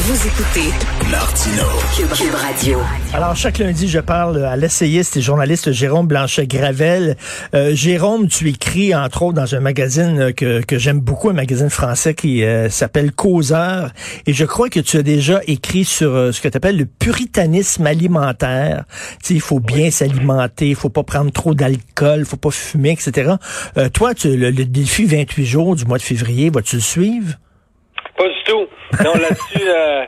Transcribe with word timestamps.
Vous 0.00 0.26
écoutez 0.28 0.70
Martino, 1.10 1.64
Cube, 1.96 2.12
Cube 2.12 2.34
Radio. 2.34 2.78
Alors, 3.12 3.34
chaque 3.34 3.58
lundi, 3.58 3.88
je 3.88 3.98
parle 3.98 4.44
à 4.44 4.56
l'essayiste 4.56 5.16
et 5.16 5.20
journaliste 5.20 5.72
Jérôme 5.72 6.06
Blanchet-Gravel. 6.06 7.16
Euh, 7.54 7.74
Jérôme, 7.74 8.28
tu 8.28 8.48
écris, 8.48 8.94
entre 8.94 9.22
autres, 9.22 9.34
dans 9.34 9.56
un 9.56 9.60
magazine 9.60 10.32
que, 10.32 10.62
que 10.62 10.78
j'aime 10.78 11.00
beaucoup, 11.00 11.30
un 11.30 11.34
magazine 11.34 11.68
français 11.68 12.14
qui 12.14 12.44
euh, 12.44 12.70
s'appelle 12.70 13.10
Causeur. 13.10 13.90
Et 14.26 14.32
je 14.32 14.44
crois 14.44 14.68
que 14.68 14.78
tu 14.78 14.98
as 14.98 15.02
déjà 15.02 15.40
écrit 15.48 15.84
sur 15.84 16.14
euh, 16.14 16.30
ce 16.30 16.40
que 16.40 16.48
tu 16.48 16.56
appelles 16.56 16.78
le 16.78 16.86
puritanisme 16.86 17.84
alimentaire. 17.84 18.84
Tu 19.20 19.28
sais, 19.28 19.34
il 19.34 19.40
faut 19.40 19.60
bien 19.60 19.90
s'alimenter, 19.90 20.68
il 20.68 20.76
faut 20.76 20.90
pas 20.90 21.02
prendre 21.02 21.32
trop 21.32 21.54
d'alcool, 21.54 22.20
il 22.20 22.24
faut 22.24 22.36
pas 22.36 22.52
fumer, 22.52 22.92
etc. 22.92 23.32
Euh, 23.76 23.88
toi, 23.88 24.14
tu, 24.14 24.36
le, 24.36 24.52
le 24.52 24.64
défi 24.64 25.06
28 25.06 25.44
jours 25.44 25.74
du 25.74 25.84
mois 25.86 25.98
de 25.98 26.04
février, 26.04 26.50
vas-tu 26.50 26.76
le 26.76 26.82
suivre? 26.82 27.34
Non, 29.04 29.12
là-dessus, 29.14 29.68
euh, 29.68 30.04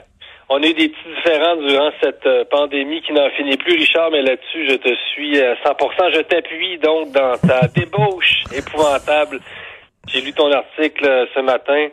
on 0.49 0.63
a 0.63 0.67
eu 0.67 0.75
des 0.75 0.89
petits 0.89 1.15
différends 1.17 1.57
durant 1.57 1.91
cette 2.03 2.27
euh, 2.27 2.45
pandémie 2.51 3.03
qui 3.03 3.13
n'en 3.13 3.29
finit 3.31 3.57
plus, 3.57 3.75
Richard, 3.77 4.11
mais 4.11 4.23
là-dessus, 4.23 4.69
je 4.69 4.75
te 4.77 4.95
suis 5.13 5.41
à 5.41 5.55
100%. 5.55 6.15
Je 6.15 6.21
t'appuie 6.23 6.79
donc 6.79 7.13
dans 7.13 7.37
ta 7.39 7.69
débauche 7.69 8.43
épouvantable. 8.57 9.41
J'ai 10.09 10.23
lu 10.23 10.33
ton 10.33 10.51
article 10.51 11.05
euh, 11.07 11.27
ce 11.35 11.41
matin. 11.41 11.87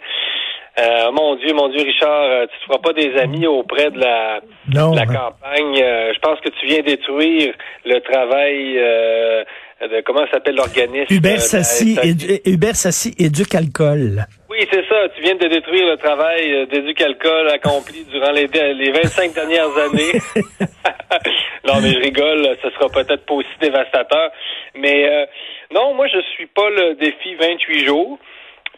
Euh, 0.80 1.12
mon 1.12 1.36
Dieu, 1.38 1.54
mon 1.54 1.70
Dieu, 1.70 1.82
Richard, 1.84 2.22
euh, 2.24 2.46
tu 2.46 2.54
ne 2.62 2.66
feras 2.68 2.80
pas 2.84 2.94
des 2.94 3.16
amis 3.20 3.48
auprès 3.48 3.90
de 3.90 4.00
la, 4.00 4.40
Non, 4.74 4.92
de 4.92 4.96
la 4.98 5.02
hein. 5.04 5.06
campagne. 5.08 5.82
Euh, 5.84 6.14
je 6.14 6.20
pense 6.20 6.40
que 6.40 6.50
tu 6.50 6.68
viens 6.68 6.82
détruire 6.82 7.54
le 7.84 8.00
travail 8.00 8.78
euh, 8.78 9.44
de 9.82 10.02
comment 10.02 10.26
s'appelle 10.32 10.56
l'organisme. 10.56 11.12
euh, 11.12 11.16
Hubert 11.18 11.42
Sassi, 11.42 11.96
édu- 12.04 12.42
Hubert 12.46 12.76
Sassi 12.76 13.14
éduque 13.18 13.56
alcool. 13.56 14.26
Oui, 14.50 14.66
c'est 14.72 14.88
ça. 14.88 15.10
Tu 15.14 15.22
viens 15.22 15.36
de 15.36 15.48
détruire 15.48 15.88
le 15.88 15.98
travail 15.98 16.54
euh, 16.54 16.66
d'éduc-alcool 16.68 17.50
accompli 17.50 18.06
durant 18.06 18.32
les, 18.32 18.48
les 18.48 18.92
25 18.92 19.34
dernières 19.34 19.78
années. 19.78 20.14
non, 21.68 21.82
mais 21.82 21.92
je 21.92 22.00
rigole. 22.00 22.56
Ce 22.62 22.70
sera 22.70 22.88
peut-être 22.88 23.26
pas 23.26 23.34
aussi 23.34 23.50
dévastateur. 23.60 24.32
Mais 24.76 25.06
euh, 25.10 25.26
non, 25.74 25.94
moi, 25.96 26.08
je 26.08 26.22
suis 26.34 26.46
pas 26.46 26.70
le 26.70 26.96
défi 26.96 27.36
28 27.36 27.86
jours. 27.86 28.20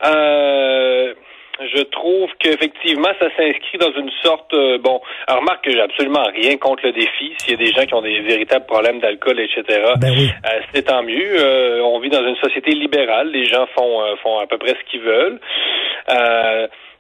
Euh, 0.04 1.14
je 1.62 1.84
trouve 1.84 2.30
qu'effectivement, 2.40 3.10
ça 3.20 3.28
s'inscrit 3.36 3.78
dans 3.78 3.92
une 3.94 4.10
sorte... 4.24 4.54
euh, 4.54 4.78
bon, 4.78 5.02
alors, 5.28 5.42
remarque 5.42 5.66
que 5.66 5.72
j'ai 5.72 5.82
absolument 5.82 6.24
rien 6.34 6.58
contre 6.58 6.86
le 6.86 6.92
défi. 6.94 7.34
S'il 7.38 7.52
y 7.52 7.54
a 7.54 7.58
des 7.58 7.72
gens 7.72 7.86
qui 7.86 7.94
ont 7.94 8.02
des 8.02 8.20
véritables 8.22 8.66
problèmes 8.66 9.00
d'alcool, 9.00 9.40
etc., 9.40 9.64
Ben 10.00 10.12
oui. 10.12 10.30
euh, 10.46 10.60
c'est 10.74 10.84
tant 10.84 11.04
mieux. 11.04 11.36
Euh, 11.40 11.82
on 11.84 12.00
vit 12.00 12.10
dans 12.10 12.26
une 12.26 12.38
société 12.38 12.72
libérale. 12.72 13.30
Les 13.32 13.46
gens 13.46 13.66
font 13.76 14.02
font 14.24 14.40
à 14.40 14.48
peu 14.48 14.58
près 14.58 14.76
ce 14.76 14.92
qu'ils 14.92 15.02
veulent. 15.02 15.40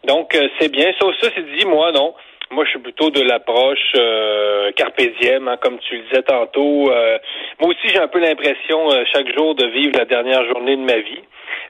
Donc 0.05 0.37
c'est 0.59 0.71
bien. 0.71 0.91
Sauf 0.99 1.13
ça, 1.21 1.29
c'est 1.35 1.45
dit, 1.57 1.65
moi 1.65 1.91
non. 1.91 2.13
Moi, 2.51 2.65
je 2.65 2.71
suis 2.71 2.79
plutôt 2.79 3.11
de 3.11 3.21
l'approche 3.21 3.93
euh, 3.95 4.71
carpédienne, 4.71 5.47
hein, 5.47 5.57
comme 5.61 5.77
tu 5.79 5.97
le 5.97 6.03
disais 6.03 6.23
tantôt. 6.23 6.91
Euh, 6.91 7.17
moi 7.59 7.69
aussi, 7.69 7.87
j'ai 7.89 7.99
un 7.99 8.07
peu 8.07 8.19
l'impression 8.19 8.91
euh, 8.91 9.03
chaque 9.13 9.31
jour 9.37 9.53
de 9.53 9.67
vivre 9.67 9.97
la 9.97 10.05
dernière 10.05 10.43
journée 10.45 10.75
de 10.75 10.81
ma 10.81 10.97
vie, 10.97 11.21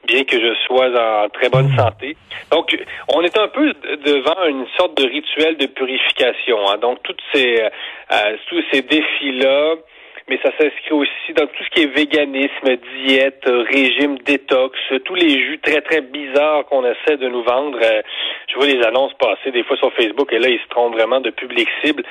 bien 0.06 0.24
que 0.24 0.40
je 0.40 0.54
sois 0.66 0.88
en 0.88 1.28
très 1.28 1.50
bonne 1.50 1.70
santé. 1.76 2.16
Donc, 2.50 2.74
on 3.08 3.20
est 3.22 3.38
un 3.38 3.48
peu 3.48 3.74
devant 4.06 4.42
une 4.46 4.66
sorte 4.78 4.96
de 4.96 5.06
rituel 5.06 5.58
de 5.58 5.66
purification. 5.66 6.56
hein. 6.70 6.78
Donc, 6.78 7.02
toutes 7.02 7.20
ces 7.34 7.60
euh, 7.60 8.36
tous 8.48 8.62
ces 8.72 8.80
défis-là, 8.80 9.74
mais 10.30 10.38
ça 10.44 10.50
s'inscrit 10.56 10.92
aussi 10.92 11.32
dans 11.36 11.46
tout 11.46 11.64
ce 11.64 11.70
qui 11.70 11.82
est 11.82 11.92
véganisme, 11.94 12.76
diète, 13.04 13.42
euh, 13.48 13.64
régime 13.68 14.16
détox, 14.24 14.78
euh, 14.92 15.00
tous 15.00 15.14
les 15.16 15.30
jus 15.30 15.58
très 15.62 15.80
très 15.82 16.00
bizarres 16.00 16.64
qu'on 16.66 16.84
essaie 16.86 17.16
de 17.16 17.28
nous 17.28 17.42
vendre. 17.42 17.78
Euh, 17.82 18.00
je 18.48 18.54
vois 18.54 18.66
les 18.66 18.80
annonces 18.84 19.12
passer 19.18 19.50
des 19.52 19.64
fois 19.64 19.76
sur 19.76 19.92
Facebook 19.94 20.32
et 20.32 20.38
là 20.38 20.48
ils 20.48 20.60
se 20.60 20.68
trompent 20.68 20.94
vraiment 20.94 21.20
de 21.20 21.30
public 21.30 21.68
cible. 21.84 22.02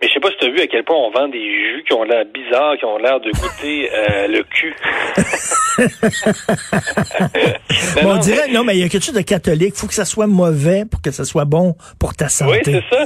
Mais 0.00 0.08
je 0.08 0.12
sais 0.12 0.20
pas 0.20 0.30
si 0.30 0.36
tu 0.36 0.44
as 0.46 0.50
vu 0.50 0.60
à 0.60 0.66
quel 0.66 0.84
point 0.84 0.96
on 0.96 1.10
vend 1.10 1.28
des 1.28 1.40
jus 1.42 1.84
qui 1.86 1.94
ont 1.94 2.04
l'air 2.04 2.24
bizarres, 2.26 2.76
qui 2.78 2.84
ont 2.84 2.98
l'air 2.98 3.18
de 3.20 3.30
goûter 3.30 3.88
euh, 3.92 4.28
le 4.28 4.42
cul. 4.44 4.74
Non, 8.02 8.10
on 8.10 8.14
non, 8.14 8.20
dirait, 8.20 8.48
mais- 8.48 8.52
non, 8.54 8.64
mais 8.64 8.74
il 8.76 8.80
y 8.80 8.84
a 8.84 8.88
quelque 8.88 9.04
chose 9.04 9.14
de 9.14 9.22
catholique. 9.22 9.74
faut 9.74 9.86
que 9.86 9.94
ça 9.94 10.04
soit 10.04 10.26
mauvais 10.26 10.84
pour 10.90 11.00
que 11.02 11.10
ça 11.10 11.24
soit 11.24 11.44
bon 11.44 11.74
pour 11.98 12.14
ta 12.14 12.28
santé. 12.28 12.60
Oui, 12.66 12.72
c'est 12.90 12.96
ça. 12.96 13.04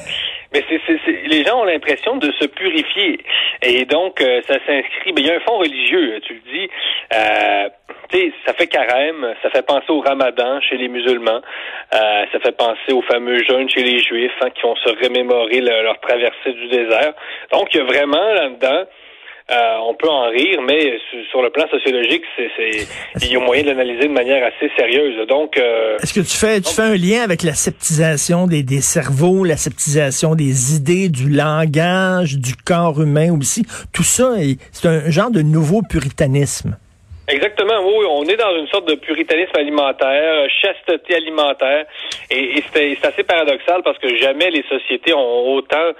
Mais 0.52 0.64
c'est- 0.68 0.80
les 1.28 1.44
gens 1.44 1.60
ont 1.60 1.64
l'impression 1.64 2.16
de 2.16 2.30
se 2.32 2.46
purifier. 2.46 3.18
Et 3.62 3.84
donc, 3.84 4.20
euh, 4.20 4.40
ça 4.46 4.54
s'inscrit. 4.66 5.12
Mais 5.14 5.22
il 5.22 5.26
y 5.26 5.30
a 5.30 5.36
un 5.36 5.40
fond 5.40 5.58
religieux, 5.58 6.20
tu 6.22 6.34
le 6.34 6.40
dis. 6.52 6.68
Euh, 7.14 7.68
tu 8.10 8.18
sais, 8.18 8.32
ça 8.44 8.52
fait 8.54 8.66
carême, 8.66 9.34
ça 9.42 9.50
fait 9.50 9.66
penser 9.66 9.90
au 9.90 10.00
ramadan 10.00 10.60
chez 10.60 10.76
les 10.76 10.88
musulmans. 10.88 11.40
Euh, 11.94 12.24
ça 12.32 12.38
fait 12.40 12.56
penser 12.56 12.92
aux 12.92 13.02
fameux 13.02 13.42
jeûnes 13.44 13.68
chez 13.68 13.82
les 13.82 13.98
juifs 14.00 14.32
hein, 14.42 14.50
qui 14.50 14.62
vont 14.62 14.76
se 14.76 14.88
remémorer 15.04 15.60
le- 15.60 15.82
leur 15.82 15.98
traversée 16.00 16.52
du 16.52 16.68
désert. 16.68 17.14
Donc, 17.52 17.68
il 17.74 17.78
y 17.78 17.80
a 17.80 17.84
vraiment 17.84 18.32
là-dedans 18.34 18.84
euh, 19.50 19.74
on 19.88 19.94
peut 19.94 20.08
en 20.08 20.28
rire, 20.30 20.60
mais 20.66 20.98
sur, 21.10 21.24
sur 21.30 21.42
le 21.42 21.50
plan 21.50 21.64
sociologique, 21.70 22.22
c'est, 22.36 22.48
c'est, 22.56 22.86
il 23.22 23.32
y 23.32 23.36
a 23.36 23.40
moyen 23.40 23.62
de 23.62 23.68
l'analyser 23.68 24.08
de 24.08 24.12
manière 24.12 24.44
assez 24.44 24.70
sérieuse. 24.76 25.24
Donc, 25.28 25.56
euh, 25.56 25.96
Est-ce 26.02 26.12
que 26.12 26.20
tu 26.20 26.36
fais, 26.36 26.60
tu 26.60 26.74
fais 26.74 26.82
un 26.82 26.96
lien 26.96 27.22
avec 27.22 27.42
la 27.44 27.54
sceptisation 27.54 28.46
des, 28.48 28.62
des 28.64 28.80
cerveaux, 28.80 29.44
la 29.44 29.56
sceptisation 29.56 30.34
des 30.34 30.74
idées, 30.76 31.08
du 31.08 31.28
langage, 31.30 32.38
du 32.38 32.54
corps 32.56 33.00
humain 33.00 33.30
aussi? 33.38 33.64
Tout 33.92 34.02
ça, 34.02 34.32
est- 34.40 34.58
c'est 34.72 34.88
un 34.88 35.10
genre 35.10 35.30
de 35.30 35.42
nouveau 35.42 35.82
puritanisme. 35.82 36.76
Exactement, 37.28 37.80
oui, 37.84 38.06
on 38.08 38.22
est 38.26 38.36
dans 38.36 38.54
une 38.56 38.68
sorte 38.68 38.86
de 38.88 38.94
puritanisme 38.94 39.56
alimentaire, 39.58 40.44
euh, 40.44 40.48
chasteté 40.62 41.16
alimentaire, 41.16 41.84
et, 42.30 42.58
et 42.58 42.64
c'est 42.72 42.96
c'est 43.00 43.08
assez 43.08 43.24
paradoxal 43.24 43.82
parce 43.82 43.98
que 43.98 44.14
jamais 44.16 44.48
les 44.50 44.62
sociétés 44.68 45.12
ont 45.12 45.54
autant 45.54 45.90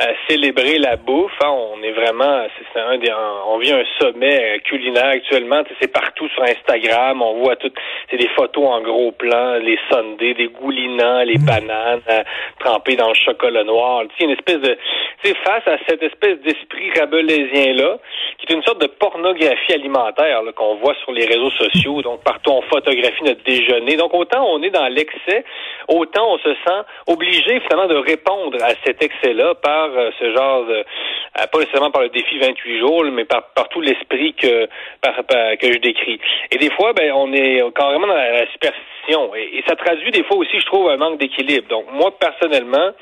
euh, 0.00 0.04
célébré 0.28 0.78
la 0.78 0.96
bouffe. 0.96 1.30
hein. 1.42 1.54
On 1.72 1.80
est 1.80 1.92
vraiment, 1.92 2.44
c'est 2.58 2.64
c'est 2.72 2.80
un 2.80 2.98
des, 2.98 3.12
on 3.46 3.58
vit 3.58 3.70
un 3.72 3.84
sommet 4.00 4.56
euh, 4.56 4.58
culinaire 4.64 5.06
actuellement. 5.06 5.62
C'est 5.80 5.92
partout 5.92 6.28
sur 6.30 6.42
Instagram, 6.42 7.22
on 7.22 7.34
voit 7.34 7.54
tout, 7.54 7.70
c'est 8.10 8.16
des 8.16 8.28
photos 8.30 8.66
en 8.66 8.80
gros 8.80 9.12
plan, 9.12 9.54
les 9.62 9.78
sundaes, 9.88 10.34
des 10.34 10.48
goulinants, 10.48 11.22
les 11.22 11.38
bananes 11.38 12.02
euh, 12.10 12.24
trempées 12.58 12.96
dans 12.96 13.10
le 13.10 13.14
chocolat 13.14 13.62
noir. 13.62 14.02
Sais, 14.18 14.24
une 14.24 14.30
espèce 14.30 14.60
de, 14.60 14.76
face 15.32 15.66
à 15.66 15.78
cette 15.88 16.02
espèce 16.02 16.38
d'esprit 16.40 16.90
rabelaisien 16.98 17.72
là, 17.74 17.98
qui 18.38 18.46
est 18.46 18.54
une 18.54 18.62
sorte 18.62 18.82
de 18.82 18.86
pornographie 18.86 19.72
alimentaire 19.72 20.42
qu'on 20.54 20.74
voit 20.76 20.94
sur 21.02 21.12
les 21.12 21.24
réseaux 21.24 21.50
sociaux. 21.52 22.02
Donc 22.02 22.22
partout 22.22 22.50
on 22.50 22.62
photographie 22.62 23.24
notre 23.24 23.42
déjeuner. 23.44 23.96
Donc 23.96 24.12
autant 24.12 24.46
on 24.46 24.62
est 24.62 24.70
dans 24.70 24.88
l'excès, 24.88 25.44
autant 25.88 26.34
on 26.34 26.38
se 26.38 26.54
sent 26.66 26.80
obligé 27.06 27.60
finalement 27.60 27.86
de 27.86 27.96
répondre 27.96 28.62
à 28.62 28.74
cet 28.84 29.02
excès-là 29.02 29.54
par 29.54 29.88
euh, 29.96 30.10
ce 30.18 30.34
genre 30.34 30.66
de, 30.66 30.84
pas 31.34 31.58
nécessairement 31.58 31.90
par 31.90 32.02
le 32.02 32.10
défi 32.10 32.38
28 32.38 32.78
jours, 32.80 33.04
mais 33.04 33.24
par, 33.24 33.48
par 33.54 33.68
tout 33.68 33.80
l'esprit 33.80 34.34
que 34.34 34.68
par- 35.00 35.16
que 35.16 35.72
je 35.72 35.78
décris. 35.78 36.20
Et 36.50 36.58
des 36.58 36.70
fois, 36.70 36.92
ben 36.92 37.12
on 37.12 37.32
est 37.32 37.62
carrément 37.74 38.06
dans 38.06 38.14
la, 38.14 38.46
superstition. 38.52 39.34
Et 39.34 39.62
ça 39.66 39.76
traduit 39.76 40.10
des 40.10 40.22
fois 40.24 40.36
aussi, 40.36 40.58
je 40.58 40.66
trouve, 40.66 40.88
un 40.90 40.96
manque 40.96 41.18
d'équilibre. 41.18 41.68
Donc 41.68 41.86
moi 41.92 42.12
personnellement 42.18 42.92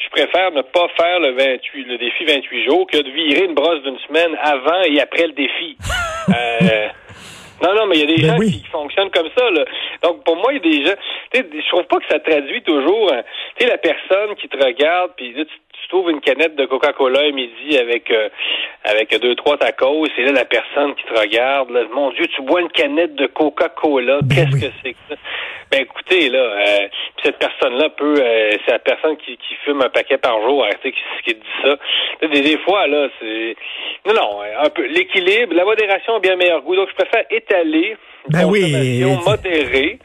je 0.00 0.08
préfère 0.10 0.50
ne 0.52 0.62
pas 0.62 0.88
faire 0.96 1.20
le 1.20 1.32
28, 1.32 1.84
le 1.84 1.98
défi 1.98 2.24
28 2.24 2.64
jours 2.64 2.86
que 2.86 2.98
de 2.98 3.10
virer 3.10 3.44
une 3.44 3.54
brosse 3.54 3.82
d'une 3.82 3.98
semaine 4.08 4.36
avant 4.42 4.82
et 4.82 5.00
après 5.00 5.26
le 5.26 5.32
défi. 5.32 5.76
Euh, 6.32 6.86
non, 7.62 7.74
non, 7.74 7.86
mais 7.86 7.96
il 7.96 8.00
y 8.00 8.04
a 8.04 8.16
des 8.16 8.22
Ben 8.22 8.28
gens 8.28 8.38
oui. 8.38 8.52
qui 8.62 8.66
fonctionnent 8.70 9.10
comme 9.10 9.28
ça. 9.36 9.50
Là. 9.50 9.64
Donc, 10.02 10.22
pour 10.22 10.36
moi, 10.36 10.52
il 10.52 10.56
y 10.56 10.58
a 10.58 10.80
des 10.80 10.86
gens... 10.86 10.94
Tu 11.32 11.40
sais, 11.40 11.46
je 11.52 11.68
trouve 11.68 11.84
pas 11.84 11.96
que 11.98 12.06
ça 12.08 12.20
traduit 12.20 12.62
toujours... 12.62 13.12
hein, 13.12 13.22
Tu 13.56 13.64
sais, 13.64 13.70
la 13.70 13.78
personne 13.78 14.36
qui 14.36 14.48
te 14.48 14.56
regarde, 14.56 15.10
puis 15.16 15.32
là, 15.32 15.44
tu, 15.44 15.50
tu 15.50 15.69
trouves 15.90 16.10
une 16.10 16.20
canette 16.20 16.56
de 16.56 16.64
Coca-Cola 16.66 17.20
à 17.20 17.30
midi 17.30 17.76
avec 17.78 18.10
euh, 18.10 18.28
avec 18.84 19.14
deux, 19.20 19.34
trois 19.34 19.58
tacos, 19.58 20.06
et 20.06 20.22
là, 20.24 20.32
la 20.32 20.44
personne 20.44 20.94
qui 20.94 21.04
te 21.04 21.18
regarde, 21.18 21.70
là, 21.70 21.84
mon 21.92 22.10
Dieu, 22.12 22.26
tu 22.34 22.42
bois 22.42 22.60
une 22.62 22.70
canette 22.70 23.14
de 23.14 23.26
Coca-Cola, 23.26 24.20
Ben 24.22 24.34
qu'est-ce 24.34 24.54
oui. 24.54 24.60
que 24.60 24.66
c'est 24.82 24.92
que 24.92 24.98
ça? 25.10 25.16
Ben 25.70 25.82
écoutez, 25.82 26.28
là, 26.30 26.38
euh, 26.38 26.88
cette 27.22 27.38
personne-là 27.38 27.90
peut, 27.90 28.16
euh, 28.18 28.50
c'est 28.64 28.72
la 28.72 28.78
personne 28.80 29.16
qui, 29.18 29.36
qui 29.36 29.54
fume 29.64 29.82
un 29.82 29.88
paquet 29.88 30.18
par 30.18 30.40
jour, 30.42 30.64
hein, 30.64 30.70
qui, 30.82 30.92
qui 31.24 31.34
dit 31.34 31.40
ça. 31.62 31.76
Des, 32.22 32.40
des 32.40 32.58
fois, 32.58 32.86
là, 32.88 33.08
c'est 33.20 33.54
non, 34.06 34.14
non, 34.14 34.40
un 34.64 34.70
peu 34.70 34.86
l'équilibre, 34.86 35.54
la 35.54 35.64
modération 35.64 36.16
a 36.16 36.20
bien 36.20 36.34
meilleur 36.36 36.62
goût. 36.62 36.74
Donc, 36.74 36.88
je 36.90 36.94
préfère 36.94 37.24
étaler 37.30 37.96
Ben 38.28 38.46
oui. 38.46 39.04
modérée. 39.24 39.98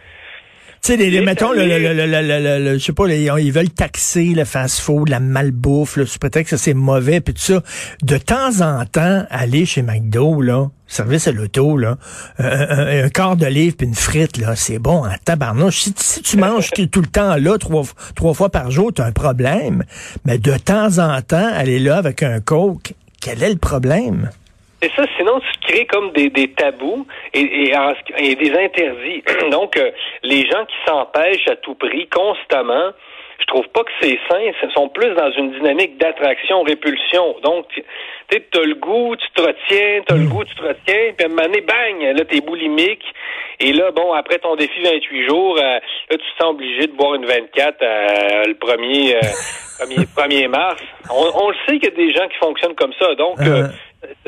Tu 0.85 0.91
sais, 0.91 0.97
les, 0.97 1.21
mettons, 1.21 1.51
le, 1.51 1.65
le, 1.65 1.79
le, 1.79 1.93
le, 1.93 2.05
le- 2.21 2.63
le- 2.63 2.77
je 2.77 2.83
sais 2.83 2.93
pas, 2.93 3.07
les- 3.07 3.23
ils 3.39 3.51
veulent 3.51 3.71
taxer 3.71 4.25
le 4.35 4.45
fast-food, 4.45 5.09
la 5.09 5.19
malbouffe, 5.19 5.97
là, 5.97 6.05
sous 6.05 6.19
prétexte 6.19 6.51
que 6.51 6.57
c'est 6.57 6.75
mauvais, 6.75 7.21
puis 7.21 7.33
tout 7.33 7.41
ça. 7.41 7.63
De 8.03 8.17
temps 8.19 8.61
en 8.61 8.85
temps, 8.85 9.25
aller 9.31 9.65
chez 9.65 9.81
McDo, 9.81 10.41
là, 10.43 10.67
service 10.85 11.27
à 11.27 11.31
l'auto, 11.31 11.75
là, 11.75 11.97
euh, 12.39 13.01
un, 13.01 13.05
un 13.05 13.09
quart 13.09 13.35
de 13.35 13.47
livre 13.47 13.77
puis 13.77 13.87
une 13.87 13.95
frite, 13.95 14.37
là, 14.37 14.55
c'est 14.55 14.77
bon 14.77 15.03
en 15.07 15.15
tabarnouche. 15.25 15.79
Si, 15.85 15.93
si 15.97 16.21
tu 16.21 16.37
manges 16.37 16.69
tout 16.69 16.85
tout 16.91 17.01
le 17.01 17.07
temps 17.07 17.35
là, 17.35 17.57
trois, 17.57 17.83
trois 18.15 18.35
fois 18.35 18.49
par 18.51 18.69
jour, 18.69 18.91
t'as 18.93 19.05
un 19.07 19.11
problème. 19.11 19.83
Mais 20.23 20.38
de 20.38 20.55
temps 20.55 20.99
en 20.99 21.19
temps, 21.23 21.49
aller 21.51 21.79
là 21.79 21.97
avec 21.97 22.21
un 22.21 22.39
coke, 22.41 22.93
quel 23.19 23.41
est 23.41 23.49
le 23.49 23.57
problème? 23.57 24.29
C'est 24.81 24.92
ça, 24.95 25.04
sinon 25.18 25.39
tu 25.39 25.60
crées 25.68 25.86
comme 25.86 26.12
des, 26.12 26.30
des 26.30 26.50
tabous 26.50 27.07
et, 27.33 27.42
et, 27.42 27.74
et 28.18 28.36
des 28.36 28.51
interdits. 28.51 29.24
Donc, 29.51 29.77
euh, 29.77 29.92
les 30.24 30.45
gens 30.50 30.66
qui 30.66 30.75
s'empêchent 30.86 31.48
à 31.48 31.56
tout 31.56 31.75
prix, 31.75 32.07
constamment, 32.07 32.92
je 33.39 33.45
trouve 33.45 33.68
pas 33.69 33.83
que 33.83 33.92
c'est 34.01 34.18
sain. 34.30 34.39
Ils 34.39 34.72
sont 34.74 34.89
plus 34.89 35.13
dans 35.13 35.31
une 35.31 35.51
dynamique 35.51 35.98
d'attraction-répulsion. 35.98 37.36
Donc, 37.44 37.68
tu 37.69 37.83
sais, 38.31 38.45
t'as 38.51 38.62
le 38.62 38.75
goût, 38.75 39.16
tu 39.16 39.27
te 39.31 39.42
retiens, 39.42 40.01
t'as 40.06 40.16
le 40.16 40.27
goût, 40.27 40.44
tu 40.44 40.56
te 40.56 40.62
retiens, 40.62 41.13
puis 41.18 41.24
à 41.24 41.25
un 41.25 41.30
moment 41.30 41.44
donné, 41.44 41.62
bang, 41.62 42.18
là, 42.18 42.25
t'es 42.25 42.42
boulimique. 42.42 43.04
Et 43.60 43.72
là, 43.74 43.92
bon, 43.92 44.13
après 44.13 44.39
ton 44.39 44.56
défi 44.56 44.81
28 44.81 45.27
jours, 45.27 45.57
euh, 45.57 45.62
là, 45.62 45.80
tu 46.10 46.18
te 46.18 46.44
sens 46.44 46.51
obligé 46.51 46.88
de 46.88 46.94
boire 46.94 47.16
une 47.16 47.25
24 47.25 47.81
euh, 47.81 48.44
le 48.48 48.56
premier, 48.56 49.16
euh, 49.16 49.19
premier, 49.80 50.06
1er 50.06 50.48
mars. 50.48 50.81
On, 51.10 51.45
on 51.45 51.50
le 51.50 51.56
sait 51.66 51.80
qu'il 51.80 51.89
y 51.89 51.94
a 51.94 51.95
des 51.95 52.13
gens 52.13 52.27
qui 52.27 52.38
fonctionnent 52.38 52.75
comme 52.75 52.94
ça. 53.00 53.16
Donc, 53.16 53.39
euh, 53.42 53.68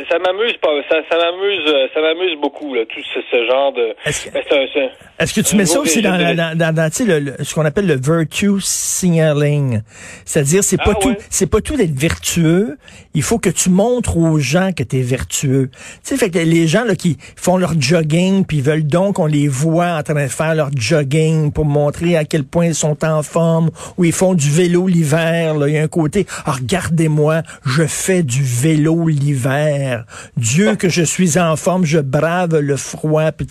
ça 0.10 0.20
m'amuse 0.20 0.58
pas, 0.62 0.70
ça, 0.90 0.98
ça 1.10 1.18
m'amuse, 1.18 1.64
euh, 1.68 1.88
ça 1.94 2.02
m'amuse 2.02 2.36
beaucoup 2.42 2.74
là, 2.76 2.82
tout 2.86 3.02
ce, 3.14 3.20
ce 3.32 3.46
genre 3.48 3.74
de. 3.74 3.96
Est-ce 4.06 4.26
que- 4.26 4.34
Ben, 4.34 4.44
un- 4.52 5.24
Est-ce 5.24 5.34
que 5.34 5.42
tu 5.42 5.56
mets 5.56 5.66
ça 5.66 5.80
aussi 5.80 6.02
dans, 6.02 6.18
de- 6.18 6.36
dans, 6.36 6.58
dans, 6.58 6.74
dans, 6.76 6.90
le- 7.06 7.20
le- 7.20 7.44
ce 7.44 7.54
qu'on 7.56 7.66
appelle 7.66 7.88
le 7.88 7.96
virtue 8.00 8.60
signaling? 8.62 9.82
C'est-à-dire, 10.26 10.64
c'est 10.64 10.78
pas 10.78 10.94
Ah, 10.96 11.00
tout, 11.02 11.10
ouais. 11.10 11.18
c'est 11.30 11.50
pas 11.50 11.62
tout 11.62 11.76
d'être 11.76 11.98
vertueux. 11.98 12.78
Il 13.18 13.24
faut 13.24 13.40
que 13.40 13.50
tu 13.50 13.72
montres 13.72 14.16
aux 14.16 14.38
gens 14.38 14.74
que 14.74 14.84
tu 14.84 15.00
es 15.00 15.02
vertueux. 15.02 15.72
Tu 15.72 15.80
sais, 16.04 16.18
fait 16.18 16.30
que 16.30 16.38
les 16.38 16.68
gens 16.68 16.84
là, 16.84 16.94
qui 16.94 17.18
font 17.36 17.58
leur 17.58 17.74
jogging 17.82 18.46
puis 18.46 18.62
veulent 18.62 18.86
donc 18.86 19.16
qu'on 19.16 19.26
les 19.26 19.48
voit 19.48 19.94
en 19.94 20.04
train 20.04 20.24
de 20.24 20.30
faire 20.30 20.54
leur 20.54 20.70
jogging 20.78 21.52
pour 21.52 21.66
montrer 21.66 22.16
à 22.16 22.26
quel 22.26 22.44
point 22.44 22.68
ils 22.68 22.76
sont 22.76 23.04
en 23.04 23.24
forme 23.24 23.72
ou 23.98 24.06
ils 24.06 24.12
font 24.12 24.36
du 24.36 24.52
vélo 24.52 24.86
l'hiver. 24.86 25.56
Il 25.66 25.74
y 25.74 25.80
a 25.80 25.82
un 25.82 25.88
côté, 25.88 26.28
ah, 26.46 26.52
regardez-moi, 26.52 27.42
je 27.66 27.88
fais 27.88 28.22
du 28.22 28.44
vélo 28.44 29.08
l'hiver. 29.08 30.06
Dieu 30.36 30.76
que 30.76 30.88
je 30.88 31.02
suis 31.02 31.40
en 31.40 31.56
forme, 31.56 31.86
je 31.86 31.98
brave 31.98 32.60
le 32.60 32.78
froid. 32.78 33.32
Puis. 33.32 33.48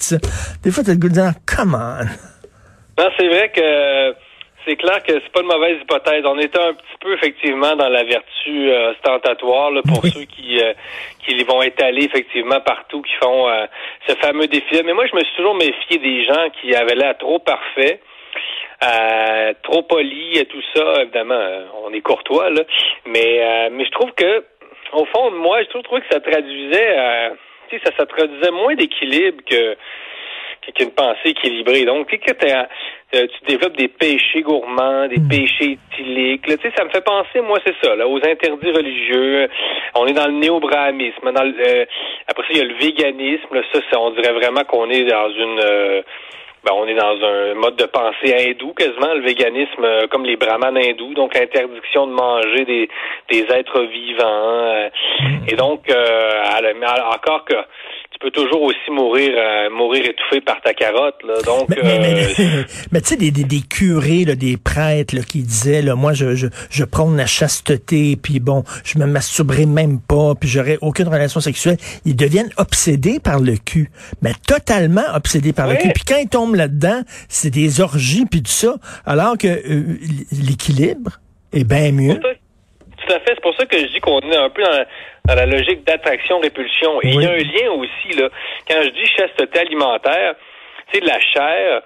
Des 0.62 0.70
fois, 0.70 0.84
t'as 0.84 0.92
le 0.92 0.98
goût 0.98 1.08
de 1.08 1.14
dire, 1.14 1.32
come 1.44 1.74
on. 1.74 2.06
C'est 3.18 3.28
vrai 3.28 3.50
que 3.52 4.25
c'est 4.66 4.76
clair 4.76 5.02
que 5.02 5.12
c'est 5.12 5.32
pas 5.32 5.40
une 5.40 5.46
mauvaise 5.46 5.78
hypothèse. 5.80 6.24
On 6.26 6.38
était 6.38 6.60
un 6.60 6.74
petit 6.74 6.96
peu 7.00 7.14
effectivement 7.14 7.76
dans 7.76 7.88
la 7.88 8.04
vertu 8.04 8.70
euh, 8.70 8.92
ostentatoire 8.92 9.70
là, 9.70 9.80
pour 9.86 10.02
Oui. 10.04 10.10
ceux 10.10 10.24
qui 10.24 10.60
euh, 10.62 10.72
qui 11.24 11.34
les 11.34 11.44
vont 11.44 11.62
étaler 11.62 12.04
effectivement 12.04 12.60
partout, 12.60 13.02
qui 13.02 13.14
font 13.22 13.48
euh, 13.48 13.66
ce 14.08 14.14
fameux 14.16 14.46
défi. 14.46 14.80
Mais 14.84 14.92
moi, 14.92 15.06
je 15.06 15.14
me 15.14 15.20
suis 15.20 15.36
toujours 15.36 15.54
méfié 15.54 15.98
des 15.98 16.24
gens 16.24 16.48
qui 16.60 16.74
avaient 16.74 16.94
l'air 16.94 17.16
trop 17.18 17.38
parfaits. 17.38 18.00
euh, 18.84 19.52
trop 19.62 19.82
polis 19.82 20.38
et 20.38 20.44
tout 20.46 20.60
ça, 20.74 21.02
évidemment, 21.02 21.34
euh, 21.34 21.64
on 21.84 21.92
est 21.94 22.02
courtois, 22.02 22.50
là. 22.50 22.62
Mais, 23.06 23.40
euh, 23.42 23.68
mais 23.72 23.84
je 23.86 23.90
trouve 23.90 24.12
que, 24.12 24.44
au 24.92 25.04
fond, 25.06 25.30
moi, 25.30 25.62
je 25.62 25.68
trouve, 25.70 25.82
trouve 25.82 26.00
que 26.00 26.12
ça 26.12 26.20
traduisait, 26.20 26.98
euh, 26.98 27.30
tu 27.70 27.78
sais, 27.78 27.82
ça, 27.86 27.92
ça 27.98 28.04
traduisait 28.06 28.50
moins 28.50 28.74
d'équilibre 28.74 29.42
que, 29.48 29.76
qu'une 30.76 30.90
pensée 30.90 31.30
équilibrée. 31.30 31.84
Donc, 31.86 32.08
tu 32.08 32.16
sais, 32.16 32.22
que 32.22 32.32
t'as- 32.32 32.60
euh, 32.60 32.64
tu 33.12 33.44
développes 33.46 33.76
des 33.76 33.88
péchés 33.88 34.42
gourmands, 34.42 35.06
des 35.08 35.20
péchés 35.28 35.78
éthyliques. 35.92 36.46
Là, 36.48 36.56
tu 36.56 36.68
sais, 36.68 36.74
ça 36.76 36.84
me 36.84 36.90
fait 36.90 37.04
penser, 37.04 37.40
moi, 37.40 37.58
c'est 37.64 37.74
ça, 37.82 37.94
là, 37.96 38.06
aux 38.08 38.18
interdits 38.18 38.72
religieux. 38.72 39.48
On 39.94 40.06
est 40.06 40.12
dans 40.12 40.26
le 40.26 40.32
néo-brahmisme. 40.34 41.32
Dans 41.32 41.44
le, 41.44 41.54
euh, 41.58 41.84
après 42.26 42.42
ça, 42.42 42.48
il 42.52 42.58
y 42.58 42.60
a 42.60 42.64
le 42.64 42.74
véganisme. 42.74 43.46
Là, 43.52 43.62
ça, 43.72 43.80
ça, 43.90 44.00
on 44.00 44.10
dirait 44.10 44.32
vraiment 44.32 44.64
qu'on 44.64 44.90
est 44.90 45.04
dans 45.04 45.30
une... 45.30 45.60
euh, 45.64 46.02
ben, 46.64 46.72
on 46.74 46.86
est 46.88 46.94
dans 46.96 47.24
un 47.24 47.54
mode 47.54 47.76
de 47.76 47.84
pensée 47.86 48.34
hindou, 48.34 48.74
quasiment, 48.74 49.14
le 49.14 49.20
véganisme, 49.20 49.84
euh, 49.84 50.08
comme 50.08 50.24
les 50.24 50.34
brahmanes 50.36 50.76
hindous, 50.76 51.14
donc 51.14 51.32
l'interdiction 51.38 52.08
de 52.08 52.12
manger 52.12 52.64
des, 52.64 52.88
des 53.30 53.46
êtres 53.54 53.82
vivants. 53.82 54.24
euh, 54.74 54.88
et 55.48 55.54
donc, 55.54 55.88
euh, 55.88 56.42
à 56.44 56.60
la- 56.60 56.70
à- 56.88 57.14
encore 57.14 57.44
que 57.44 57.54
tu 58.16 58.26
peux 58.26 58.30
toujours 58.30 58.62
aussi 58.62 58.90
mourir 58.90 59.32
euh, 59.36 59.68
mourir 59.70 60.04
étouffé 60.06 60.40
par 60.40 60.60
ta 60.62 60.72
carotte. 60.72 61.16
Là. 61.22 61.34
Donc, 61.44 61.68
Mais, 61.68 61.76
mais, 61.82 61.98
mais, 61.98 62.24
euh, 62.40 62.62
mais 62.92 63.00
tu 63.02 63.08
sais, 63.08 63.16
des, 63.16 63.30
des, 63.30 63.44
des 63.44 63.60
curés, 63.60 64.24
là, 64.24 64.34
des 64.34 64.56
prêtres 64.56 65.14
là, 65.14 65.22
qui 65.22 65.42
disaient, 65.42 65.82
là, 65.82 65.94
moi, 65.94 66.14
je, 66.14 66.34
je, 66.34 66.46
je 66.70 66.84
prône 66.84 67.16
la 67.16 67.26
chasteté, 67.26 68.16
puis 68.16 68.40
bon, 68.40 68.64
je 68.84 68.98
me 68.98 69.06
masturberai 69.06 69.66
même 69.66 70.00
pas, 70.00 70.34
puis 70.34 70.48
j'aurai 70.48 70.78
aucune 70.80 71.08
relation 71.08 71.40
sexuelle. 71.40 71.76
Ils 72.06 72.16
deviennent 72.16 72.52
obsédés 72.56 73.20
par 73.20 73.38
le 73.38 73.56
cul, 73.56 73.90
mais 74.22 74.32
totalement 74.46 75.04
obsédés 75.14 75.52
par 75.52 75.68
le 75.68 75.76
cul. 75.76 75.90
Puis 75.94 76.04
quand 76.06 76.18
ils 76.18 76.28
tombent 76.28 76.54
là-dedans, 76.54 77.02
c'est 77.28 77.50
des 77.50 77.80
orgies, 77.82 78.24
puis 78.24 78.42
tout 78.42 78.50
ça, 78.50 78.76
alors 79.04 79.36
que 79.36 79.48
euh, 79.48 79.98
l'équilibre 80.32 81.20
est 81.52 81.64
bien 81.64 81.92
mieux. 81.92 82.18
Tout 83.06 83.12
à 83.12 83.20
fait. 83.20 83.34
C'est 83.34 83.40
pour 83.40 83.54
ça 83.56 83.66
que 83.66 83.78
je 83.78 83.86
dis 83.86 84.00
qu'on 84.00 84.20
est 84.20 84.36
un 84.36 84.50
peu 84.50 84.62
dans 84.62 84.70
la, 84.70 84.86
dans 85.26 85.34
la 85.34 85.46
logique 85.46 85.84
d'attraction-répulsion. 85.84 87.00
Et 87.02 87.08
il 87.08 87.22
y 87.22 87.26
a 87.26 87.30
un 87.30 87.36
lien 87.36 87.70
aussi, 87.72 88.16
là. 88.18 88.28
Quand 88.68 88.82
je 88.82 88.88
dis 88.90 89.06
chasteté 89.16 89.60
alimentaire, 89.60 90.34
sais, 90.92 91.00
la 91.00 91.20
chair, 91.20 91.82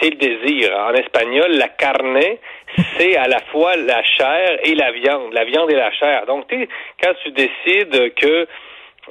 c'est 0.00 0.10
le 0.10 0.16
désir. 0.16 0.76
En 0.76 0.94
espagnol, 0.94 1.50
la 1.52 1.68
carne, 1.68 2.18
c'est 2.96 3.16
à 3.16 3.28
la 3.28 3.40
fois 3.52 3.76
la 3.76 4.02
chair 4.02 4.58
et 4.64 4.74
la 4.74 4.92
viande. 4.92 5.32
La 5.32 5.44
viande 5.44 5.70
et 5.70 5.76
la 5.76 5.92
chair. 5.92 6.26
Donc, 6.26 6.48
tu 6.48 6.58
sais, 6.58 6.68
quand 7.02 7.12
tu 7.22 7.30
décides 7.32 8.14
que 8.14 8.46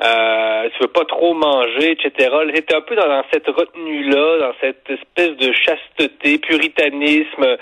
euh, 0.04 0.70
tu 0.76 0.82
veux 0.82 0.88
pas 0.88 1.06
trop 1.06 1.34
manger, 1.34 1.92
etc. 1.92 2.30
C'était 2.56 2.76
un 2.76 2.82
peu 2.82 2.96
dans, 2.96 3.08
dans 3.08 3.24
cette 3.32 3.48
retenue-là, 3.48 4.40
dans 4.40 4.54
cette 4.62 4.90
espèce 4.90 5.36
de 5.38 5.52
chasteté, 5.54 6.38
puritanisme. 6.40 7.58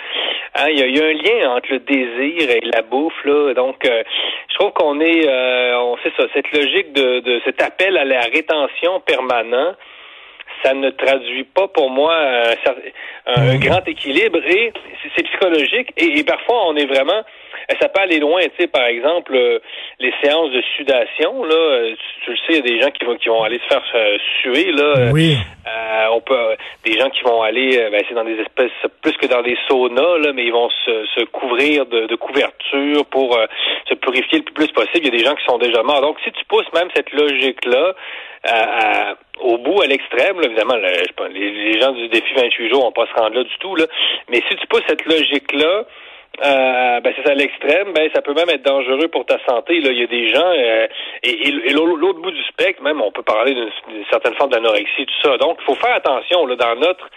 Hein, 0.56 0.68
Il 0.69 0.80
y, 0.80 0.84
a, 0.84 0.88
y 0.88 1.00
a 1.00 1.06
un 1.06 1.13
lien 1.13 1.51
entre 1.56 1.72
le 1.72 1.80
désir 1.80 2.50
et 2.51 2.62
la 2.74 2.81
bouffe, 2.84 3.24
là. 3.25 3.54
Donc, 3.54 3.86
euh, 3.86 4.04
je 4.50 4.56
trouve 4.56 4.72
qu'on 4.74 5.00
est, 5.00 5.28
euh, 5.28 5.80
on 5.80 5.98
sait 5.98 6.12
ça, 6.18 6.25
cette 6.34 6.51
logique 6.51 6.94
de, 6.94 7.19
de 7.22 7.42
cet 7.45 7.62
appel 7.62 7.98
à 7.98 8.06
la 8.06 8.22
rétention 8.22 9.00
permanent 9.01 9.74
ça 10.63 10.74
ne 10.74 10.89
traduit 10.89 11.44
pas 11.44 11.68
pour 11.68 11.92
moi 11.92 12.16
un, 12.18 13.51
un 13.51 13.56
grand 13.58 13.88
équilibre 13.88 14.39
et 14.44 14.74
c'est- 15.03 15.10
c'est 15.15 15.24
psychologique 15.24 15.89
et, 15.98 16.17
et 16.17 16.24
parfois 16.24 16.65
on 16.70 16.75
est 16.75 16.88
vraiment 16.88 17.22
ça 17.82 17.89
peut 17.89 18.01
aller 18.01 18.20
loin 18.20 18.42
tu 18.42 18.51
sais 18.60 18.68
par 18.68 18.86
exemple 18.86 19.36
euh, 19.36 19.60
les 20.00 20.13
séances 20.24 20.51
de 20.51 20.62
sudation 20.75 21.44
là 21.44 21.56
euh, 21.56 21.92
tu, 21.96 22.25
tu 22.25 22.32
le 22.32 22.38
sais 22.38 22.44
il 22.50 22.56
y 22.56 22.60
a 22.60 22.62
des 22.62 22.82
gens 22.82 22.92
qui 22.92 23.06
vont 23.06 23.16
qui 23.18 23.30
vont 23.30 23.44
aller 23.44 23.60
se 23.60 23.68
faire 23.68 23.84
euh, 23.96 24.18
suer 24.42 24.72
là 24.72 24.94
Euh, 24.98 25.12
Oui. 25.13 25.38
euh, 25.68 26.08
on 26.12 26.22
peut 26.22 26.56
des 26.86 26.94
gens 27.00 27.10
qui 27.10 27.24
vont 27.24 27.42
aller 27.42 27.77
euh, 27.77 27.89
ben, 27.89 28.01
c'est 28.08 28.16
dans 28.16 28.24
des 28.24 28.39
espèces 28.39 28.72
plus 29.01 29.13
que 29.18 29.27
dans 29.27 29.42
des 29.42 29.58
saunas 29.68 30.18
là 30.20 30.32
mais 30.34 30.44
ils 30.46 30.54
vont 30.54 30.70
se, 30.86 31.06
se 31.16 31.24
couvrir 31.25 31.86
de, 31.86 32.08
de 32.08 32.16
couverture 32.16 33.06
pour 33.12 33.36
euh, 33.38 33.46
se 33.89 33.94
purifier 33.96 34.39
le 34.39 34.46
plus 34.54 34.68
possible 34.68 35.06
il 35.06 35.06
y 35.06 35.16
a 35.16 35.18
des 35.20 35.25
gens 35.25 35.36
qui 35.36 35.46
sont 35.46 35.58
déjà 35.58 35.84
morts 35.84 36.01
donc 36.01 36.18
si 36.24 36.32
tu 36.32 36.44
pousses 36.46 36.72
même 36.74 36.89
cette 36.96 37.12
logique 37.13 37.63
là 37.66 37.94
au 39.39 39.58
bout, 39.58 39.82
à 39.82 39.88
l'extrême, 39.88 40.39
là, 40.39 40.46
évidemment, 40.48 40.75
là, 40.77 40.89
je 40.94 41.04
sais 41.06 41.13
pas, 41.16 41.27
les, 41.27 41.51
les 41.51 41.80
gens 41.82 41.92
du 41.92 42.08
défi 42.08 42.34
28 42.36 42.70
jours 42.70 42.84
vont 42.86 42.92
pas 42.92 43.06
se 43.08 43.13
rendre 43.20 43.36
là 43.36 43.44
du 43.44 43.58
tout, 43.60 43.75
là. 43.75 43.86
Mais 44.30 44.42
si 44.50 44.56
tu 44.56 44.68
pousses 44.68 44.84
cette 44.88 45.06
logique-là, 45.06 45.84
euh, 46.46 47.00
ben 47.01 47.13
c'est 47.15 47.27
ça 47.27 47.34
l'extrême, 47.34 47.93
ben 47.93 48.10
ça 48.13 48.22
peut 48.22 48.36
même 48.36 48.50
être 48.50 48.63
dangereux 48.63 49.07
pour 49.07 49.25
ta 49.25 49.39
santé. 49.46 49.79
Là, 49.81 49.91
il 49.91 50.00
y 50.00 50.03
a 50.03 50.07
des 50.07 50.29
gens 50.31 50.46
euh, 50.46 50.88
et, 51.24 51.72
l'autre 51.72 52.22
bout 52.22 52.29
du 52.29 52.43
spectre, 52.43 52.84
même 52.84 53.01
on 53.01 53.12
peut 53.12 53.24
parler 53.24 53.55
d'une 53.55 54.05
certaine 54.12 54.36
forme 54.36 54.51
d'anorexie, 54.51 55.05
tout 55.07 55.27
ça. 55.29 55.38
Donc, 55.38 55.57
il 55.62 55.65
faut 55.65 55.75
faire 55.75 55.96
attention 55.96 56.46
là 56.46 56.55
dans 56.55 56.75
notre 56.75 57.10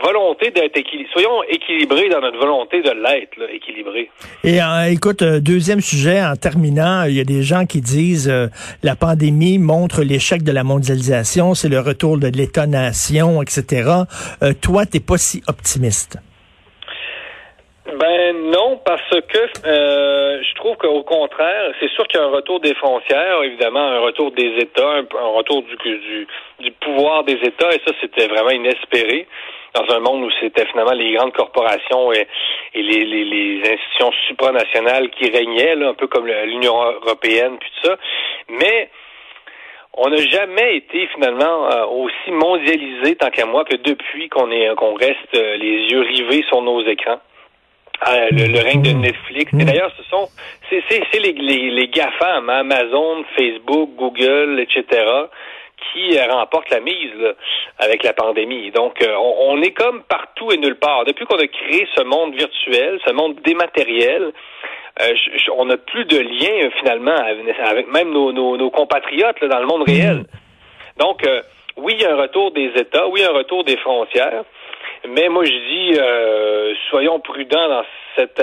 volonté 0.00 0.52
d'être 0.52 0.76
équilibré. 0.76 1.10
Soyons 1.12 1.42
équilibrés 1.48 2.08
dans 2.10 2.20
notre 2.20 2.38
volonté 2.38 2.80
de 2.80 2.90
l'être, 2.90 3.52
équilibré. 3.52 4.08
Et 4.44 4.62
euh, 4.62 4.92
écoute, 4.92 5.22
euh, 5.22 5.40
deuxième 5.40 5.80
sujet, 5.80 6.22
en 6.22 6.36
terminant, 6.36 7.02
il 7.08 7.14
y 7.14 7.20
a 7.20 7.24
des 7.24 7.42
gens 7.42 7.66
qui 7.66 7.80
disent 7.80 8.32
la 8.84 8.94
pandémie 8.94 9.58
montre 9.58 10.02
l'échec 10.02 10.44
de 10.44 10.52
la 10.52 10.62
mondialisation, 10.62 11.54
c'est 11.54 11.68
le 11.68 11.80
retour 11.80 12.18
de 12.18 12.28
l'État-nation, 12.28 13.42
etc. 13.42 13.90
Toi, 14.62 14.86
t'es 14.86 15.00
pas 15.00 15.18
si 15.18 15.42
optimiste. 15.48 16.18
Ben 17.98 18.50
non, 18.50 18.80
parce 18.84 19.10
que 19.10 19.38
euh, 19.66 20.42
je 20.42 20.54
trouve 20.54 20.76
qu'au 20.76 21.02
contraire, 21.02 21.72
c'est 21.80 21.90
sûr 21.90 22.06
qu'il 22.06 22.20
y 22.20 22.22
a 22.22 22.26
un 22.26 22.30
retour 22.30 22.60
des 22.60 22.74
frontières, 22.74 23.42
évidemment, 23.42 23.80
un 23.80 24.00
retour 24.00 24.30
des 24.32 24.56
États, 24.58 24.88
un, 24.88 25.06
un 25.18 25.28
retour 25.36 25.62
du, 25.62 25.76
du, 25.76 26.26
du, 26.60 26.70
pouvoir 26.72 27.24
des 27.24 27.38
États, 27.42 27.70
et 27.70 27.80
ça, 27.86 27.92
c'était 28.00 28.28
vraiment 28.28 28.50
inespéré 28.50 29.26
dans 29.74 29.94
un 29.94 30.00
monde 30.00 30.24
où 30.24 30.30
c'était 30.40 30.66
finalement 30.66 30.92
les 30.92 31.12
grandes 31.12 31.32
corporations 31.32 32.12
et, 32.12 32.26
et 32.74 32.82
les, 32.82 33.04
les, 33.04 33.24
les, 33.24 33.60
institutions 33.60 34.12
supranationales 34.28 35.10
qui 35.10 35.30
régnaient, 35.30 35.74
là, 35.74 35.88
un 35.88 35.94
peu 35.94 36.06
comme 36.06 36.26
l'Union 36.26 36.82
européenne, 36.82 37.56
puis 37.58 37.70
tout 37.80 37.88
ça. 37.88 37.96
Mais 38.48 38.90
on 39.94 40.08
n'a 40.08 40.18
jamais 40.18 40.76
été 40.76 41.08
finalement 41.08 41.70
euh, 41.70 41.86
aussi 41.86 42.30
mondialisé 42.30 43.16
tant 43.16 43.30
qu'à 43.30 43.46
moi 43.46 43.64
que 43.64 43.76
depuis 43.76 44.28
qu'on 44.28 44.50
est 44.50 44.74
qu'on 44.76 44.94
reste 44.94 45.34
euh, 45.34 45.56
les 45.56 45.88
yeux 45.90 46.00
rivés 46.00 46.44
sur 46.48 46.62
nos 46.62 46.82
écrans. 46.86 47.20
Euh, 48.08 48.28
le, 48.30 48.62
règne 48.62 48.82
de 48.82 48.92
Netflix. 48.92 49.52
Et 49.52 49.64
d'ailleurs, 49.64 49.92
ce 49.96 50.02
sont 50.04 50.28
c'est, 50.70 50.82
c'est, 50.88 51.18
les, 51.18 51.32
les, 51.32 51.70
les 51.70 51.88
GAFAM, 51.88 52.48
Amazon, 52.48 53.24
Facebook, 53.36 53.90
Google, 53.96 54.58
etc., 54.58 55.04
qui 55.92 56.18
remportent 56.20 56.70
la 56.70 56.80
mise 56.80 57.34
avec 57.78 58.02
la 58.02 58.12
pandémie. 58.12 58.70
Donc, 58.70 59.02
on, 59.02 59.34
on, 59.50 59.62
est 59.62 59.72
comme 59.72 60.02
partout 60.04 60.50
et 60.52 60.56
nulle 60.56 60.76
part. 60.76 61.04
Depuis 61.04 61.26
qu'on 61.26 61.38
a 61.38 61.46
créé 61.46 61.86
ce 61.94 62.02
monde 62.02 62.34
virtuel, 62.34 63.00
ce 63.06 63.12
monde 63.12 63.36
dématériel, 63.44 64.32
euh, 65.00 65.14
on 65.56 65.66
n'a 65.66 65.76
plus 65.76 66.04
de 66.04 66.18
lien 66.18 66.66
euh, 66.66 66.70
finalement 66.78 67.16
avec 67.64 67.90
même 67.92 68.10
nos, 68.12 68.32
nos, 68.32 68.70
compatriotes 68.70 69.42
dans 69.44 69.60
le 69.60 69.66
monde 69.66 69.82
réel. 69.86 70.18
Mm. 70.18 70.24
Donc, 70.98 71.26
euh, 71.26 71.42
oui, 71.76 71.94
il 71.96 72.02
y 72.02 72.04
a 72.04 72.12
un 72.12 72.20
retour 72.20 72.50
des 72.52 72.70
États, 72.76 73.08
oui, 73.08 73.22
un 73.22 73.32
retour 73.32 73.64
des 73.64 73.76
frontières, 73.76 74.44
mais 75.08 75.28
moi 75.28 75.44
je 75.44 75.50
dis, 75.50 76.76
soyons 76.90 77.20
prudents 77.20 77.68
dans 77.68 77.84
cette 78.16 78.42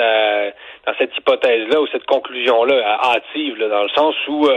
dans 0.86 0.94
cette 0.98 1.16
hypothèse-là 1.18 1.82
ou 1.82 1.88
cette 1.88 2.06
conclusion-là 2.06 3.00
hâtive, 3.04 3.58
dans 3.60 3.84
le 3.84 3.90
sens 3.90 4.16
où 4.28 4.48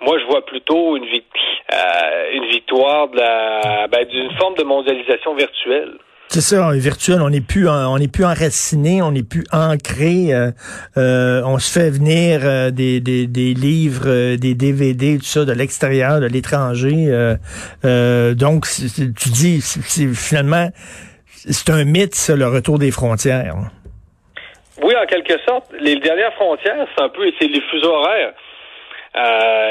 moi 0.00 0.18
je 0.18 0.24
vois 0.26 0.44
plutôt 0.44 0.96
une, 0.96 1.04
une 1.04 2.46
victoire 2.46 3.08
de 3.08 3.16
la 3.16 3.86
ben, 3.88 4.04
d'une 4.06 4.30
forme 4.32 4.54
de 4.54 4.64
mondialisation 4.64 5.34
virtuelle. 5.34 5.98
C'est 6.32 6.42
ça, 6.42 6.70
virtuel, 6.74 7.22
on 7.22 7.30
n'est 7.30 7.40
plus 7.40 7.68
on 7.68 7.98
n'est 7.98 8.06
plus 8.06 8.24
enraciné, 8.24 9.02
on 9.02 9.10
n'est 9.10 9.24
plus 9.24 9.44
ancré. 9.50 10.32
Euh, 10.32 10.52
euh, 10.96 11.42
on 11.44 11.58
se 11.58 11.72
fait 11.72 11.90
venir 11.90 12.42
euh, 12.44 12.70
des, 12.70 13.00
des, 13.00 13.26
des, 13.26 13.52
livres, 13.52 14.36
des 14.36 14.54
DVD, 14.54 15.18
tout 15.18 15.24
ça 15.24 15.44
de 15.44 15.50
l'extérieur, 15.50 16.20
de 16.20 16.26
l'étranger. 16.26 17.36
donc, 17.82 18.68
tu 19.16 19.28
dis, 19.30 19.60
finalement, 20.14 20.70
c'est 21.48 21.70
un 21.70 21.84
mythe, 21.84 22.14
ça, 22.14 22.36
le 22.36 22.46
retour 22.46 22.78
des 22.78 22.90
frontières. 22.90 23.54
Oui, 24.82 24.94
en 24.96 25.06
quelque 25.06 25.38
sorte. 25.46 25.66
Les 25.80 25.96
dernières 25.96 26.34
frontières, 26.34 26.86
c'est 26.94 27.02
un 27.02 27.08
peu, 27.08 27.30
c'est 27.38 27.48
les 27.48 27.60
fuseaux 27.62 27.92
horaires. 27.92 28.32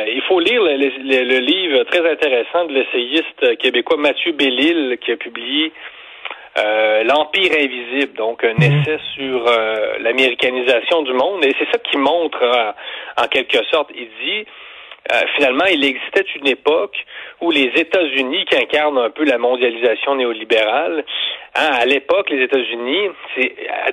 il 0.07 0.21
faut 0.27 0.39
lire 0.39 0.61
le, 0.61 0.75
le, 0.77 1.39
livre 1.39 1.83
très 1.85 2.09
intéressant 2.09 2.65
de 2.65 2.73
l'essayiste 2.73 3.57
québécois 3.57 3.97
Mathieu 3.97 4.33
Bellil 4.33 4.97
qui 5.01 5.11
a 5.11 5.17
publié 5.17 5.71
euh, 6.57 7.03
l'Empire 7.03 7.51
invisible, 7.57 8.13
donc 8.17 8.43
un 8.43 8.53
mhm. 8.53 8.81
essai 8.81 8.99
sur 9.15 9.47
euh, 9.47 9.97
l'américanisation 9.99 11.03
du 11.03 11.13
monde. 11.13 11.45
Et 11.45 11.55
c'est 11.59 11.69
ça 11.71 11.77
qui 11.79 11.97
montre, 11.97 12.41
euh, 12.41 12.71
en 13.21 13.27
quelque 13.27 13.63
sorte, 13.71 13.91
il 13.95 14.09
dit, 14.23 14.45
finalement, 15.35 15.65
il 15.65 15.83
existait 15.83 16.25
une 16.35 16.47
époque 16.47 16.95
où 17.41 17.51
les 17.51 17.71
États-Unis, 17.75 18.45
qui 18.45 18.57
incarnent 18.57 18.97
un 18.97 19.09
peu 19.09 19.23
la 19.23 19.37
mondialisation 19.37 20.15
néolibérale, 20.15 21.03
hein, 21.55 21.69
à 21.79 21.85
l'époque, 21.85 22.29
les 22.29 22.43
États-Unis 22.43 23.09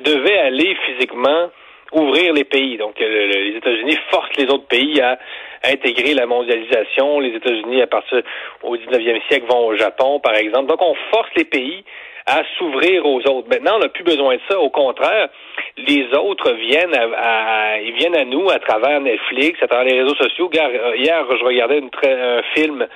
devaient 0.04 0.38
aller 0.38 0.76
physiquement 0.86 1.50
ouvrir 1.92 2.32
les 2.32 2.44
pays. 2.44 2.76
Donc, 2.76 2.98
les 2.98 3.56
États-Unis 3.56 3.96
forcent 4.10 4.36
les 4.36 4.46
autres 4.46 4.66
pays 4.66 5.00
à, 5.00 5.18
intégrer 5.64 6.14
la 6.14 6.26
mondialisation. 6.26 7.18
Les 7.20 7.34
États-Unis, 7.34 7.82
à 7.82 7.86
partir 7.86 8.22
au 8.62 8.76
19e 8.76 9.20
siècle, 9.28 9.46
vont 9.48 9.66
au 9.66 9.76
Japon, 9.76 10.20
par 10.20 10.34
exemple. 10.34 10.66
Donc, 10.66 10.82
on 10.82 10.94
force 11.10 11.30
les 11.36 11.44
pays 11.44 11.84
à 12.26 12.42
s'ouvrir 12.58 13.06
aux 13.06 13.20
autres. 13.20 13.48
Maintenant, 13.48 13.76
on 13.76 13.78
n'a 13.80 13.88
plus 13.88 14.04
besoin 14.04 14.34
de 14.34 14.40
ça. 14.48 14.58
Au 14.58 14.70
contraire, 14.70 15.28
les 15.78 16.06
autres 16.16 16.52
viennent 16.52 16.94
à, 16.94 17.78
ils 17.80 17.94
viennent 17.94 18.16
à 18.16 18.24
nous 18.24 18.48
à 18.50 18.58
travers 18.58 19.00
Netflix, 19.00 19.62
à 19.62 19.66
travers 19.66 19.84
les 19.84 20.00
réseaux 20.00 20.14
sociaux. 20.14 20.50
Hier, 20.52 21.24
je 21.38 21.44
regardais 21.44 21.78
une 21.78 21.90
un 22.04 22.42
film 22.54 22.86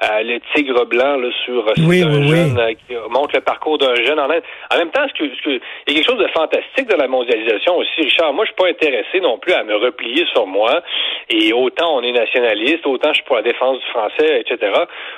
euh, 0.00 0.22
le 0.22 0.38
tigre 0.54 0.84
blanc 0.86 1.16
là, 1.16 1.28
sur 1.44 1.66
euh, 1.66 1.72
oui, 1.78 2.02
un 2.02 2.22
jeune 2.22 2.56
euh, 2.56 2.72
qui 2.74 2.94
montre 3.10 3.34
le 3.34 3.40
parcours 3.40 3.78
d'un 3.78 3.96
jeune 3.96 4.20
en 4.20 4.26
En 4.26 4.78
même 4.78 4.90
temps, 4.90 5.04
ce 5.08 5.12
que, 5.18 5.34
ce 5.34 5.42
que, 5.42 5.50
il 5.50 5.58
y 5.88 5.90
a 5.90 5.94
quelque 5.94 6.06
chose 6.06 6.20
de 6.20 6.28
fantastique 6.28 6.88
de 6.88 6.94
la 6.94 7.08
mondialisation 7.08 7.76
aussi, 7.78 8.02
Richard. 8.02 8.32
Moi, 8.32 8.44
je 8.44 8.52
suis 8.52 8.62
pas 8.62 8.68
intéressé 8.68 9.18
non 9.20 9.38
plus 9.38 9.52
à 9.54 9.64
me 9.64 9.74
replier 9.74 10.24
sur 10.32 10.46
moi. 10.46 10.82
Et 11.28 11.52
autant 11.52 11.96
on 11.98 12.02
est 12.02 12.12
nationaliste, 12.12 12.86
autant 12.86 13.08
je 13.08 13.14
suis 13.14 13.24
pour 13.24 13.36
la 13.36 13.42
défense 13.42 13.78
du 13.80 13.86
français, 13.86 14.40
etc. 14.40 14.72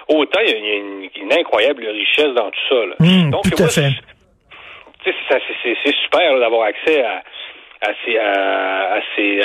Autant 0.08 0.40
il 0.46 0.50
y 0.50 0.54
a 0.54 0.56
une, 0.56 1.32
incroyable 1.38 1.86
richesse 1.86 2.32
dans 2.34 2.50
tout 2.50 2.68
ça. 2.70 2.86
Là. 2.86 2.94
Mmh, 3.00 3.30
Donc, 3.30 3.42
tout 3.54 3.62
à 3.62 3.68
fait. 3.68 3.90
C'est 5.04 5.94
super 6.04 6.38
d'avoir 6.38 6.66
accès 6.66 7.02
à 7.02 7.22
assez, 7.82 8.18
assez, 8.18 9.40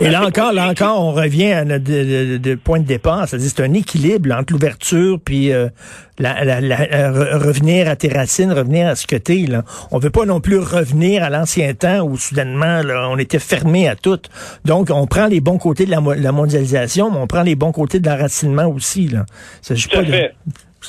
Et 0.00 0.10
là 0.10 0.26
encore, 0.26 0.52
là 0.52 0.68
encore, 0.68 1.00
on 1.02 1.12
revient 1.12 1.52
à 1.52 1.64
notre 1.64 1.84
de, 1.84 2.54
point 2.54 2.80
de 2.80 2.86
départ, 2.86 3.28
c'est-à-dire 3.28 3.50
c'est 3.54 3.62
un 3.62 3.74
équilibre 3.74 4.34
entre 4.34 4.54
l'ouverture 4.54 5.18
puis 5.22 5.52
euh, 5.52 5.68
la, 6.18 6.44
la, 6.44 6.60
la, 6.60 6.78
revenir 7.10 7.88
à 7.88 7.96
tes 7.96 8.08
racines, 8.08 8.52
revenir 8.52 8.88
à 8.88 8.94
ce 8.94 9.06
que 9.06 9.16
t'es. 9.16 9.44
Là. 9.46 9.64
On 9.90 9.98
veut 9.98 10.10
pas 10.10 10.24
non 10.24 10.40
plus 10.40 10.58
revenir 10.58 11.22
à 11.22 11.30
l'ancien 11.30 11.74
temps 11.74 12.00
où 12.00 12.16
soudainement 12.16 12.82
là, 12.82 13.08
on 13.10 13.18
était 13.18 13.38
fermé 13.38 13.86
à 13.86 13.96
tout. 13.96 14.20
Donc 14.64 14.88
on 14.90 15.06
prend 15.06 15.26
les 15.26 15.40
bons 15.40 15.58
côtés 15.58 15.84
de 15.84 15.90
la, 15.90 16.32
mondialisation, 16.32 17.10
mais 17.10 17.18
on 17.18 17.26
prend 17.26 17.42
les 17.42 17.54
bons 17.54 17.72
côtés 17.72 18.00
de 18.00 18.08
l'enracinement 18.08 18.66
aussi. 18.66 19.08
Là. 19.08 19.26
Tout 19.62 19.74
à 19.98 20.04
fait. 20.04 20.34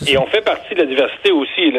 Et 0.07 0.17
on 0.17 0.25
fait 0.27 0.43
partie 0.43 0.75
de 0.75 0.81
la 0.81 0.85
diversité 0.85 1.31
aussi. 1.31 1.71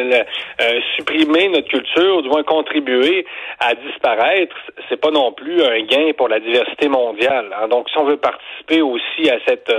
euh, 0.60 0.80
supprimer 0.96 1.48
notre 1.48 1.68
culture, 1.68 2.16
ou 2.16 2.22
du 2.22 2.28
moins 2.28 2.42
contribuer 2.42 3.26
à 3.60 3.74
disparaître, 3.74 4.56
c'est 4.88 5.00
pas 5.00 5.10
non 5.10 5.32
plus 5.32 5.62
un 5.62 5.80
gain 5.82 6.12
pour 6.16 6.28
la 6.28 6.40
diversité 6.40 6.88
mondiale. 6.88 7.54
Hein. 7.60 7.68
Donc, 7.68 7.88
si 7.90 7.98
on 7.98 8.04
veut 8.04 8.16
participer 8.16 8.82
aussi 8.82 9.30
à 9.30 9.38
cette 9.46 9.72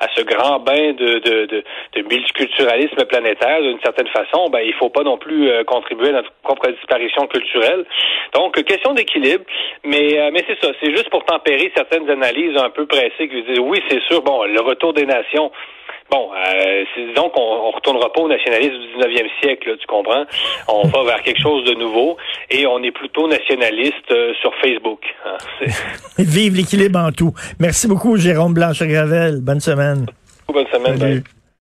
à 0.00 0.06
ce 0.14 0.22
grand 0.22 0.60
bain 0.60 0.92
de, 0.92 1.18
de, 1.18 1.46
de, 1.46 1.64
de 1.94 2.02
multiculturalisme 2.02 3.04
planétaire 3.06 3.60
d'une 3.60 3.80
certaine 3.80 4.08
façon, 4.08 4.48
ben 4.50 4.60
il 4.60 4.74
faut 4.74 4.88
pas 4.88 5.02
non 5.02 5.18
plus 5.18 5.48
euh, 5.50 5.64
contribuer 5.64 6.08
à 6.08 6.12
notre 6.12 6.32
propre 6.42 6.70
disparition 6.70 7.26
culturelle. 7.26 7.84
Donc, 8.34 8.62
question 8.64 8.92
d'équilibre, 8.94 9.44
mais 9.84 10.18
euh, 10.18 10.30
mais 10.32 10.44
c'est 10.46 10.58
ça, 10.64 10.72
c'est 10.80 10.90
juste 10.90 11.10
pour 11.10 11.24
tempérer 11.24 11.72
certaines 11.76 12.08
analyses 12.08 12.56
un 12.56 12.70
peu 12.70 12.86
pressées 12.86 13.28
qui 13.28 13.42
disent 13.42 13.58
oui, 13.60 13.82
c'est 13.88 14.02
sûr, 14.04 14.22
bon, 14.22 14.44
le 14.44 14.60
retour 14.60 14.92
des 14.92 15.06
nations 15.06 15.50
Bon, 16.10 16.30
euh, 16.34 16.84
disons 16.96 17.30
qu'on 17.30 17.40
on 17.40 17.70
retournera 17.70 18.12
pas 18.12 18.20
au 18.20 18.28
nationalisme 18.28 18.78
du 18.78 18.88
19e 18.98 19.28
siècle, 19.40 19.76
tu 19.78 19.86
comprends? 19.86 20.24
On 20.66 20.86
va 20.88 21.04
vers 21.04 21.22
quelque 21.22 21.40
chose 21.40 21.64
de 21.64 21.74
nouveau 21.74 22.16
et 22.50 22.66
on 22.66 22.82
est 22.82 22.90
plutôt 22.90 23.28
nationaliste 23.28 24.10
euh, 24.10 24.32
sur 24.40 24.52
Facebook. 24.60 25.00
Hein, 25.24 25.36
Vive 26.18 26.56
l'équilibre 26.56 26.98
en 26.98 27.12
tout. 27.12 27.32
Merci 27.60 27.86
beaucoup, 27.86 28.16
Jérôme 28.16 28.54
Blanche-Gravel. 28.54 29.40
Bonne 29.40 29.60
semaine. 29.60 30.06
Bonne 30.52 30.66
semaine. 30.72 31.22